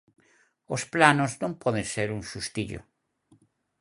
Os 0.75 0.81
planos 0.93 1.31
non 1.41 1.53
poden 1.63 1.85
ser 1.93 2.07
un 2.17 2.21
xustillo. 2.31 2.81